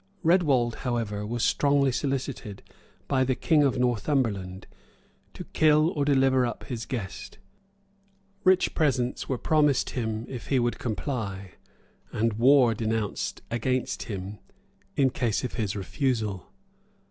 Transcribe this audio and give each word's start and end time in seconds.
Redwald, 0.23 0.77
however, 0.77 1.27
was 1.27 1.43
strongly 1.43 1.91
solicited, 1.91 2.63
by 3.07 3.23
the 3.23 3.35
king 3.35 3.61
of 3.61 3.77
Northumberland, 3.77 4.65
to 5.35 5.43
kill 5.43 5.89
or 5.91 6.03
deliver 6.05 6.43
up 6.43 6.63
his 6.63 6.87
guest: 6.87 7.37
rich 8.43 8.73
presents 8.73 9.29
were 9.29 9.37
promised 9.37 9.91
him 9.91 10.25
if 10.27 10.47
he 10.47 10.57
would 10.57 10.79
comply, 10.79 11.51
and 12.11 12.33
war 12.39 12.73
denounced 12.73 13.43
against 13.51 14.09
him 14.09 14.39
in 14.95 15.11
case 15.11 15.43
of 15.43 15.53
his 15.53 15.75
refusal. 15.75 16.51